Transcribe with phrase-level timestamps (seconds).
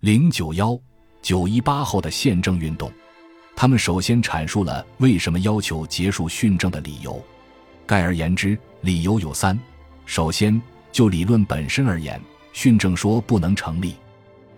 [0.00, 0.80] 零九幺
[1.20, 2.90] 九一八后的宪政运动，
[3.54, 7.22] 他们首先阐述了为什么要求结束训政的理由。
[7.84, 9.58] 概而言之，理由有三：
[10.06, 10.58] 首先，
[10.90, 12.18] 就理论本身而言，
[12.54, 13.94] 训政说不能成立。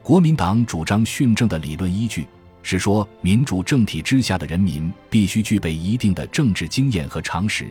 [0.01, 2.25] 国民党主张训政的理论依据
[2.63, 7.69] 是说，民主政体之下的人民必须具备一定的政治经验和常识，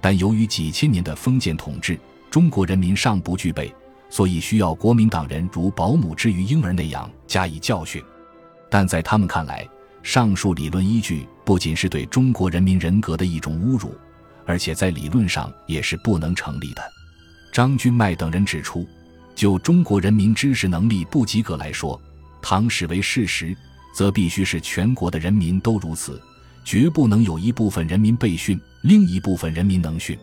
[0.00, 1.96] 但由于几千年的封建统治，
[2.32, 3.72] 中国人民尚不具备。
[4.12, 8.04] 所以需要国民党人如保姆之于婴儿那样加以教训，
[8.68, 9.66] 但在他们看来，
[10.02, 13.96] 上述理论依据不仅是对中国人民人格的一种侮辱，
[14.44, 16.82] 而且在理论上也是不能成立的。
[17.54, 18.86] 张君迈等人指出，
[19.34, 21.98] 就中国人民知识能力不及格来说，
[22.42, 23.56] 唐史为事实，
[23.94, 26.20] 则必须是全国的人民都如此，
[26.66, 30.18] 绝不能有一部分人民被训，另一部分人民能训。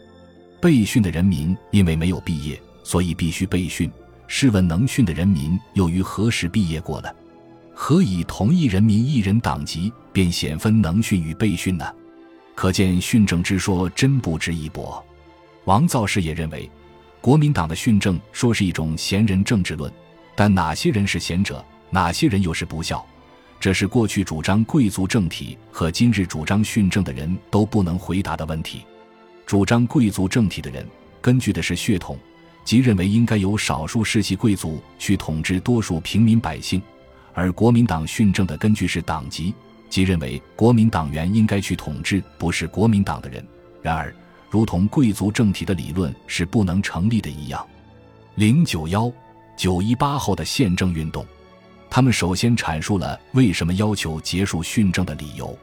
[0.62, 2.62] 被训的人民因为没有毕业。
[2.90, 3.92] 所以必须备训。
[4.26, 7.10] 试问能训的人民又于何时毕业过呢？
[7.76, 11.86] 何以同一人民一人党籍便显分能训与被训呢？
[12.56, 15.06] 可见训政之说真不值一驳。
[15.66, 16.68] 王造世也认为，
[17.22, 19.94] 国民党的训政说是一种贤人政治论，
[20.36, 23.06] 但哪些人是贤者，哪些人又是不孝，
[23.60, 28.82] 这是过去主张贵族政体和今日主张训政的人都不能回答的问题。
[29.46, 30.84] 主张贵族政体的人，
[31.22, 32.18] 根据的是血统。
[32.70, 36.80] 即认为应该由少数世袭贵族去统治多数平民百姓，
[37.34, 39.56] 而国民党训政的根据是党籍，
[39.90, 43.44] 即认为国民党员应该去统治不是国民党的人。
[43.82, 44.14] 然而，
[44.52, 47.68] 如同贵族政体的理论是不能成立的一样，
[48.36, 49.12] 零九幺
[49.58, 51.26] 九一八后的宪政运动，
[51.90, 55.58] 他们首先阐述了为什么要求结束训政的理由。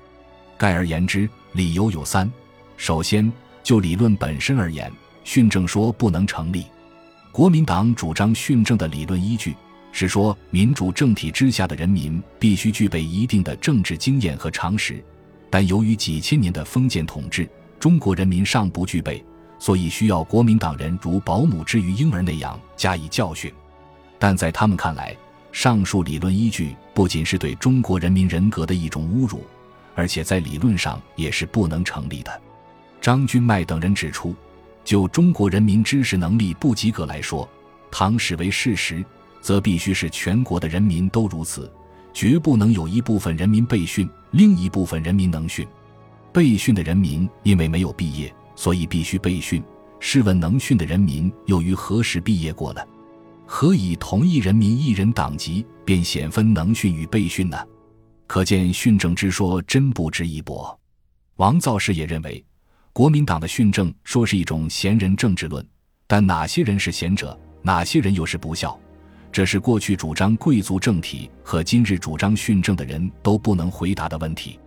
[0.59, 2.29] 概而言之，理由有三：
[2.77, 3.33] 首先，
[3.63, 6.67] 就理论本身而言，训政说不能成立。
[7.37, 9.55] 国民党主张训政的理论依据
[9.93, 15.05] 是说，民主政体之下的人民必须具备一定的政治经验和常识，
[15.51, 17.47] 但由于几千年的封建统治，
[17.79, 19.23] 中国人民尚不具备，
[19.59, 23.53] 所以需要国民党人如保姆之于婴儿那样加以教训。
[24.19, 25.15] 但在他们看来，
[25.53, 29.45] 上述理论依据不仅是对中国人民人格的一种侮辱，
[29.95, 32.41] 而且在理论上也是不能成立的。
[32.99, 34.35] 张君迈等人指出。
[34.87, 37.47] 就中国人民知识能力不及格来说，
[37.91, 39.05] 唐史为事实，
[39.41, 41.71] 则必须是全国的人民都如此，
[42.15, 45.67] 绝不能有一部分人民被训，另一部分人民能训。
[46.33, 49.61] 被训的人民因为没有毕业，所以必须被训。
[49.99, 52.87] 试问能训的人民又于何时毕业过了？
[53.45, 57.59] 何以同一人民一人党籍便显分能训与被训呢？
[58.29, 60.79] 可见训政之说真不值一驳。
[61.39, 62.45] 王造世也认为。
[62.97, 65.63] 国民党的训政说是一种贤人政治论，
[66.07, 68.81] 但哪些人是贤者，哪些人又是不孝，
[69.31, 74.59] 这是过去主张贵族政体和今日主张训政的人都不能回答的问题。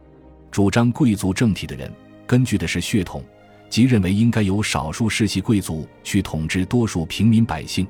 [0.52, 1.92] 主张贵族政体的人，
[2.28, 3.24] 根据的是血统，
[3.68, 7.84] 即认为应该由少数世袭贵族去统治多数平民百姓；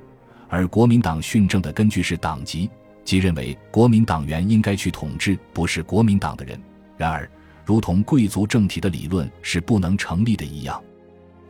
[0.48, 2.70] 而国民党训政的根据是党籍，
[3.04, 6.58] 即认为国民党员应该去统治不是国民党的人。
[6.96, 7.30] 然而。
[7.70, 10.84] 如同贵族政体的理论是不能成立的一样，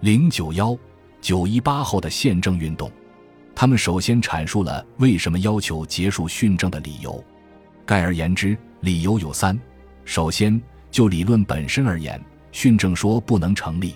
[0.02, 0.78] 零九幺
[1.22, 2.92] 九一八后的宪政运动，
[3.56, 7.24] 他们首先阐述了为什么要求结束训政的理由。
[7.86, 9.58] 概而言之，理由有三：
[10.04, 12.22] 首先，就理论本身而言，
[12.52, 13.96] 训政说不能成立。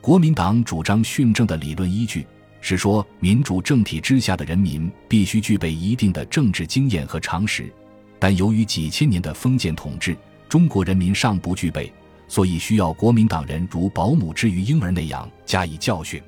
[0.00, 2.26] 国民党主张训政的理论依据
[2.62, 7.70] 是说，民主政体之下的人民必须具备一定的政治经验和常识，
[8.18, 10.16] 但由于几千年的封建统治。
[10.50, 11.92] 中国人民尚不具备，
[12.26, 16.20] 所以需要国民党人如保姆之于婴儿那样加以教训。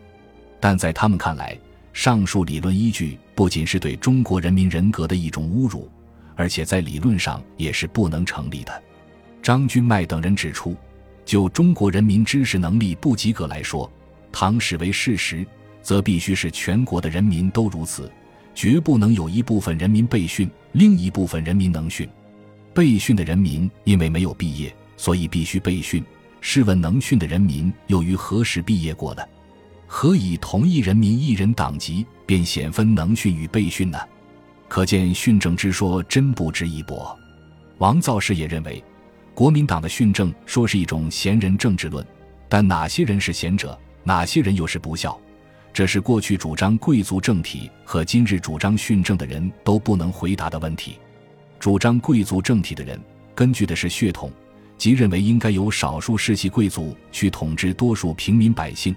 [0.60, 1.58] 但在他们看来，
[1.92, 5.90] 上述理论依据不仅是对中国人民人格的一种侮辱，
[6.36, 8.82] 而且在理论上也是不能成立的。
[9.42, 10.76] 张君迈等人指出，
[11.24, 13.90] 就中国人民知识能力不及格来说，
[14.30, 15.44] 唐史为事实，
[15.82, 18.08] 则必须是全国的人民都如此，
[18.54, 22.08] 绝不能有一部分人民被训，另一部分人民能训。
[22.74, 26.04] 被训的人民因为没有毕业，所以必须被训。
[26.40, 29.22] 试问能训的人民又于何时毕业过呢？
[29.86, 33.98] 何以同一人民一人党籍便显分能训与被训呢？
[34.68, 37.16] 可见训政之说真不值一驳。
[37.78, 38.82] 王造世也认为，
[39.34, 42.04] 国民党的训政说是一种贤人政治论，
[42.48, 45.16] 但哪些人是贤者，哪些人又是不孝，
[45.72, 50.98] 这是过去主张贵族政体和今日主张训政的人都不能回答的问题。
[51.62, 53.00] 主张贵族政体的人，
[53.36, 54.32] 根据的是血统，
[54.76, 58.92] 即认为应该由少数世袭贵族去统治多数平民百姓；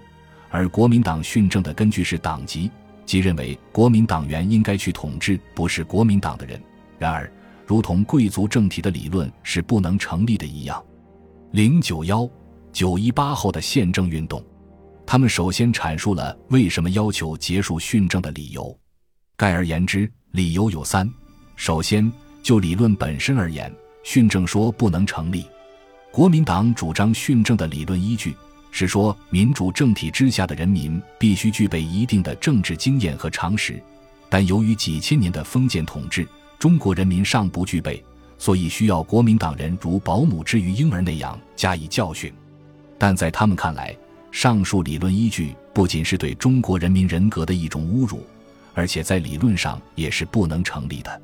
[0.49, 2.71] 而国民党训政的根据是党籍，
[3.05, 6.59] 即认为国民党员应该去统治不是国民党的人。
[6.97, 7.31] 然而，
[7.67, 10.83] 如同贵族政体的理论是不能成立的一样，
[11.51, 12.27] 零九幺
[12.73, 14.43] 九一八后的宪政运动，
[15.05, 18.75] 他们首先阐述了为什么要求结束训政的理由。
[19.37, 21.07] 概而言之，理由有三：
[21.55, 22.11] 首先，
[22.45, 25.47] 就理论本身而言，训政说不能成立。
[26.11, 28.35] 国民党主张训政的理论依据
[28.69, 33.81] 是说，民主政体之下的人民必须具备一定的政治经验和常识，
[34.29, 36.27] 但由于几千年的封建统治，
[36.59, 38.05] 中国人民尚不具备，
[38.37, 42.31] 所以需要国民党人如保姆之于婴儿那样加以教训。
[42.99, 43.97] 但在他们看来，
[44.31, 48.23] 上述理论依据不仅是对中国人民人格的一种侮辱。
[48.75, 51.21] 而且在理论上也是不能成立的。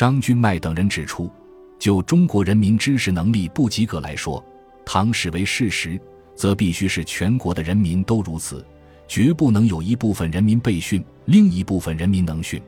[0.00, 1.30] 张君迈等人指出，
[1.78, 4.42] 就中国人民知识能力不及格来说，
[4.82, 6.00] 唐史为事实，
[6.34, 8.64] 则必须是全国的人民都如此，
[9.06, 12.58] 绝不能有一部分人民被训，另一部分人民能训。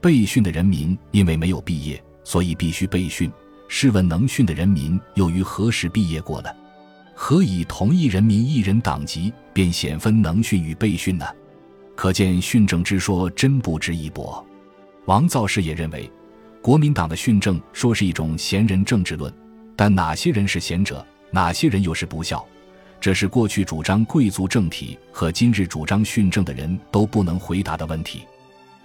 [0.00, 3.30] 被训的人民因为没有毕业，所以必须被训。
[3.68, 6.50] 试问能训的人民又于何时毕业过呢？
[7.14, 11.24] 何以同一人民一人党籍，便显分能训与被训呢？
[11.94, 14.44] 可见训政之说真不值一驳。
[15.04, 16.10] 王造世也认为，
[16.64, 19.30] 国民党的训政说是一种贤人政治论，
[19.76, 22.42] 但哪些人是贤者，哪些人又是不孝，
[22.98, 28.22] 这是过去主张贵族政体和今日主张训政的人都不能回答的问题。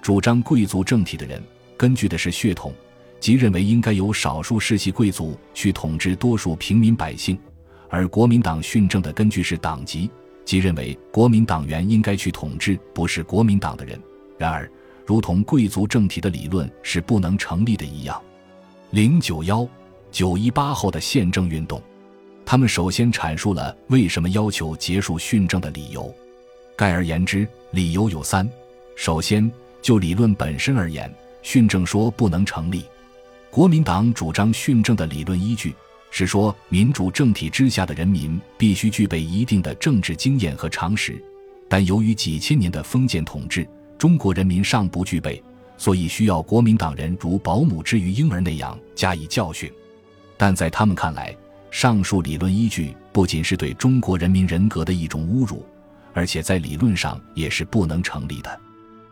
[0.01, 1.41] 主张贵族政体的人，
[1.77, 2.73] 根据的是血统，
[3.17, 7.37] 即认为应该由少数世袭贵族去统治多数平民百姓；
[7.87, 10.11] 而国民党训政的根据是党籍。
[10.43, 13.97] 即认为国民党员应该去统治不是国民党的人，
[14.37, 14.69] 然而，
[15.09, 18.21] 如同贵族政体的理论是不能成立的一样，
[18.91, 19.67] 零九幺
[20.11, 21.81] 九一八后的宪政运动，
[22.45, 26.13] 他们首先阐述了为什么要求结束训政的理由。
[26.75, 28.47] 概而言之，理由有三：
[28.95, 29.51] 首先，
[29.81, 31.11] 就理论本身而言，
[31.41, 32.85] 训政说不能成立。
[33.49, 35.73] 国民党主张训政的理论依据。
[36.11, 41.19] 是说，民主政体之下的人民必须具备一定的政治经验和常识，
[41.67, 43.67] 但由于几千年的封建统治，
[43.99, 45.43] 中国人民尚不具备，
[45.77, 49.69] 所以需要国民党人如保姆之于婴儿那样加以教训。
[50.37, 51.35] 但在他们看来，
[51.69, 55.65] 上述理论依据不仅是对中国人民人格的一种侮辱，
[56.13, 58.59] 而且在理论上也是不能成立的。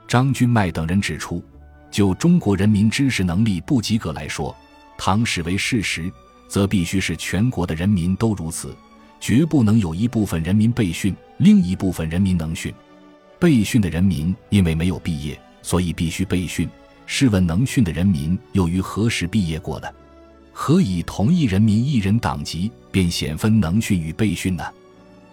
[0.07, 1.43] 张君迈等人指出，
[1.91, 4.55] 就中国人民知识能力不及格来说，
[4.97, 6.09] 唐史为事实。
[6.49, 8.73] 则必须是全国的人民都如此，
[9.19, 12.73] 绝不能有一部分人民被训，另一部分人民能训。
[13.39, 16.67] 被训的人民因为没有毕业，所以必须被训。
[17.05, 19.87] 试问能训的人民又于何时毕业过呢？
[20.51, 24.63] 何以同一人民一人党籍，便显分能训与被训呢？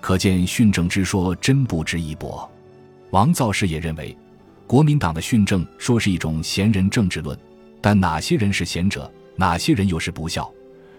[0.00, 2.48] 可见训政之说真不值一驳。
[3.10, 4.16] 王造世也认为，
[4.66, 7.36] 国民党的训政说是一种贤人政治论，
[7.80, 10.52] 但哪些人是贤者，哪些人又是不孝？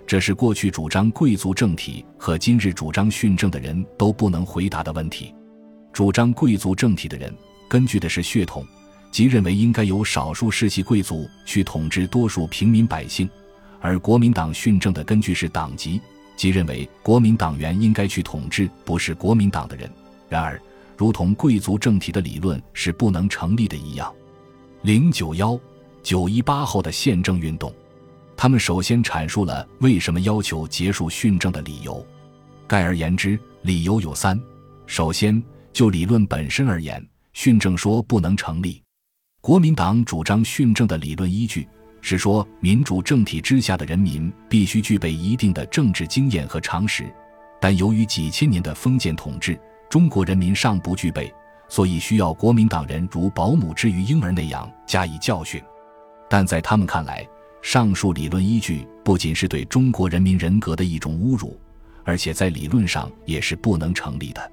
[0.08, 5.34] 这是过去主张贵族政体和今日主张训政的人都不能回答的问题。
[5.96, 7.34] 主张贵族政体的人，
[7.70, 8.68] 根据的是血统，
[9.12, 13.26] 即认为应该由少数世袭贵族去统治多数平民百姓；
[13.80, 16.02] 而国民党训政的根据是党籍，
[16.36, 19.90] 即认为国民党员应该去统治不是国民党的人。
[20.28, 20.62] 然而，
[20.98, 24.14] 如同贵族政体的理论是不能成立的一样，
[24.82, 25.58] 零九幺
[26.04, 27.74] 九一八后的宪政运动。
[28.36, 32.06] 他们首先阐述了为什么要求结束训政的理由。
[32.68, 34.38] 概而言之，理由有三：
[34.88, 35.42] 首先，
[35.76, 38.82] 就理论本身而言，训政说不能成立。
[39.42, 41.68] 国民党主张训政的理论依据
[42.00, 47.14] 是说，民主政体之下的人民必须具备一定的政治经验和常识，
[47.60, 51.30] 但由于几千年的封建统治，中国人民尚不具备，
[51.68, 55.62] 所以需要国民党人如保姆之于婴儿那样加以教训。
[56.30, 57.28] 但在他们看来，
[57.62, 61.60] 上述理论依据不仅是对中国人民人格的一种侮辱，
[62.06, 64.52] 而且在理论上也是不能成立的。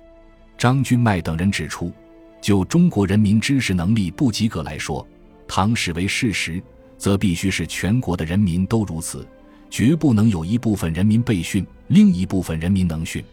[0.57, 1.93] 张君迈等人指出，
[2.41, 5.07] 就中国人民知识能力不及格来说，
[5.49, 6.63] 唐史为事实，
[6.97, 9.27] 则必须是全国的人民都如此，
[9.69, 13.25] 绝不能有一部分人民被训，另一部分人民能训。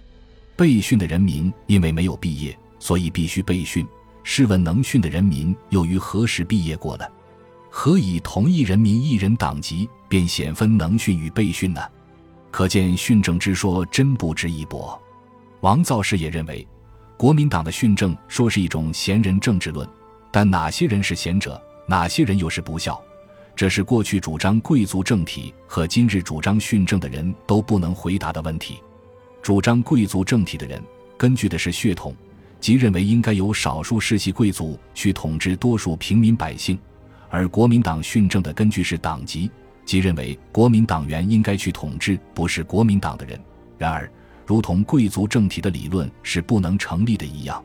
[0.55, 3.85] 被训的人民因为没有毕业，所以必须被训。
[4.23, 7.05] 试问能训的人民又于何时毕业过呢？
[7.69, 11.81] 何以同一人民一人党籍，便显分能训与被训呢？
[12.51, 14.99] 可见训政之说真不值一驳。
[15.61, 16.67] 王造世也认为，
[17.19, 19.85] 国民党的训政说是一种贤人政治论，
[20.31, 22.97] 但哪些人是贤者，哪些人又是不孝？
[23.57, 28.79] 这是过去主张贵族政体和今日主张训政的人都不能回答的问题。
[29.41, 30.81] 主张贵族政体的人，
[31.17, 32.15] 根据的是血统，
[32.61, 36.79] 即认为应该由少数世袭贵族去统治多数平民百姓。
[37.29, 39.51] 而国民党训政的根据是党籍，
[39.83, 43.37] 即认为国民党员应该去统治不是国民党的人。
[43.77, 44.09] 然而，
[44.49, 47.63] 如同贵族政体的理论是不能成立的一样，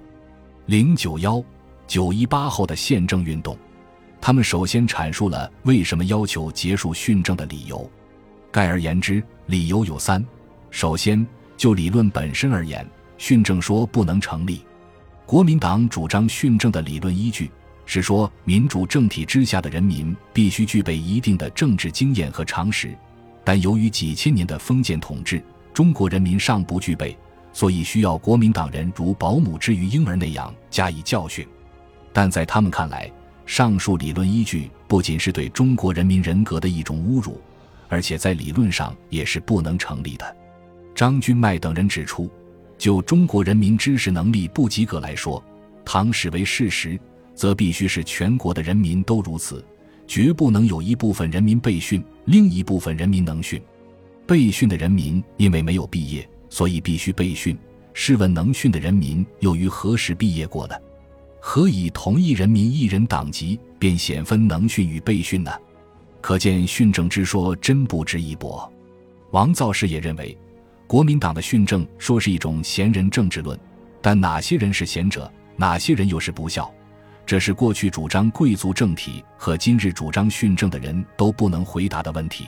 [0.67, 1.43] 零九幺
[1.87, 3.57] 九一八后的宪政运动，
[4.21, 7.91] 他们首先阐述了为什么要求结束训政的理由。
[8.53, 10.23] 概而言之，理由有三：
[10.71, 11.27] 首先，
[11.57, 12.87] 就理论本身而言，
[13.17, 14.61] 训政说不能成立。
[15.25, 17.51] 国民党主张训政的理论依据
[17.87, 22.95] 是说，民主政体之下的人民必须具备一定的政治经验和常识，
[23.43, 25.43] 但由于几千年的封建统治，
[25.75, 27.15] 中国人民尚不具备，
[27.53, 31.47] 所以需要国民党人如保姆之于婴儿那样加以教训。
[32.13, 33.11] 但在他们看来，
[33.45, 37.39] 上述理论依据不仅是对中国人民人格的一种侮辱。
[37.87, 40.37] 而且在理论上也是不能成立的。
[40.95, 42.29] 张君迈等人指出，
[42.79, 45.43] 就中国人民知识能力不及格来说，
[45.85, 46.99] 倘使为事实，
[47.35, 49.65] 则必须是全国的人民都如此，
[50.09, 53.63] 绝不能有一部分人民被训，另一部分人民能训。
[54.27, 57.57] 被训的人民因为没有毕业，所以必须被训。
[57.93, 60.75] 试问能训的人民又于何时毕业过呢？
[61.41, 65.53] 何以同一人民一人党籍，便显分能训与被训呢？
[66.21, 68.73] 可见训政之说真不值一驳。
[69.31, 70.37] 王造世也认为，
[70.87, 73.59] 国民党的训政说是一种贤人政治论，
[74.01, 76.73] 但哪些人是贤者，哪些人又是不孝，
[77.27, 82.47] 这是过去主张贵族政体和今日主张训政的人都不能回答的问题。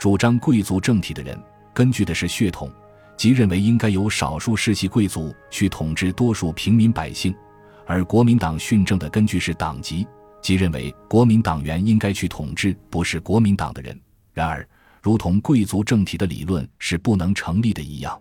[0.00, 1.38] 主张贵族政体的人
[1.74, 2.72] 根据的是血统，
[3.18, 7.34] 即认为应该由少数世袭贵族去统治多数平民百姓；
[7.86, 10.06] 而国民党训政的根据是党籍。
[10.40, 14.00] 即认为国民党员应该去统治不是国民党的人，
[14.32, 14.66] 然而，
[15.02, 18.18] 如同贵族政体的理论是不能成立的一样。